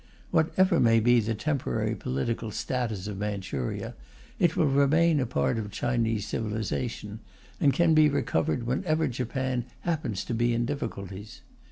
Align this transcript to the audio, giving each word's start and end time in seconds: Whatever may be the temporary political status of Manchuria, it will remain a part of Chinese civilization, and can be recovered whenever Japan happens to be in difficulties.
Whatever 0.31 0.79
may 0.79 0.99
be 0.99 1.19
the 1.19 1.35
temporary 1.35 1.93
political 1.93 2.49
status 2.49 3.05
of 3.05 3.19
Manchuria, 3.19 3.93
it 4.39 4.57
will 4.57 4.65
remain 4.65 5.19
a 5.19 5.27
part 5.27 5.59
of 5.59 5.69
Chinese 5.69 6.25
civilization, 6.25 7.19
and 7.59 7.71
can 7.71 7.93
be 7.93 8.09
recovered 8.09 8.63
whenever 8.63 9.07
Japan 9.07 9.63
happens 9.81 10.23
to 10.25 10.33
be 10.33 10.55
in 10.55 10.65
difficulties. 10.65 11.41